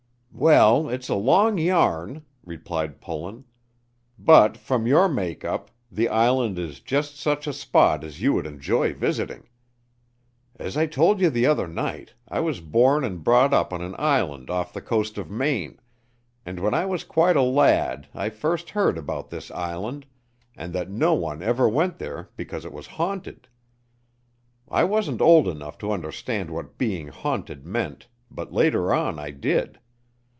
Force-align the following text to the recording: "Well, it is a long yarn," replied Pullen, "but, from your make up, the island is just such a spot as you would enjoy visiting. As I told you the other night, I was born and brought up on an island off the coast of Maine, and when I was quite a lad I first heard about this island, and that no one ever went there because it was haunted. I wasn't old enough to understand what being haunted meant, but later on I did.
"Well, 0.33 0.89
it 0.89 1.01
is 1.01 1.09
a 1.09 1.13
long 1.13 1.59
yarn," 1.59 2.25
replied 2.43 2.99
Pullen, 2.99 3.43
"but, 4.17 4.57
from 4.57 4.87
your 4.87 5.07
make 5.07 5.43
up, 5.45 5.69
the 5.91 6.09
island 6.09 6.57
is 6.57 6.79
just 6.79 7.19
such 7.19 7.45
a 7.45 7.53
spot 7.53 8.03
as 8.03 8.23
you 8.23 8.33
would 8.33 8.47
enjoy 8.47 8.93
visiting. 8.95 9.47
As 10.55 10.77
I 10.77 10.87
told 10.87 11.19
you 11.21 11.29
the 11.29 11.45
other 11.45 11.67
night, 11.67 12.15
I 12.27 12.39
was 12.39 12.59
born 12.59 13.03
and 13.03 13.23
brought 13.23 13.53
up 13.53 13.71
on 13.71 13.81
an 13.83 13.93
island 13.99 14.49
off 14.49 14.73
the 14.73 14.81
coast 14.81 15.19
of 15.19 15.29
Maine, 15.29 15.77
and 16.43 16.59
when 16.59 16.73
I 16.73 16.87
was 16.87 17.03
quite 17.03 17.35
a 17.35 17.43
lad 17.43 18.07
I 18.15 18.29
first 18.29 18.71
heard 18.71 18.97
about 18.97 19.29
this 19.29 19.51
island, 19.51 20.07
and 20.57 20.73
that 20.73 20.89
no 20.89 21.13
one 21.13 21.43
ever 21.43 21.69
went 21.69 21.99
there 21.99 22.29
because 22.35 22.65
it 22.65 22.73
was 22.73 22.87
haunted. 22.97 23.47
I 24.71 24.85
wasn't 24.85 25.21
old 25.21 25.47
enough 25.47 25.77
to 25.79 25.91
understand 25.91 26.49
what 26.49 26.79
being 26.79 27.09
haunted 27.09 27.63
meant, 27.65 28.07
but 28.31 28.51
later 28.53 28.91
on 28.91 29.19
I 29.19 29.29
did. 29.31 29.77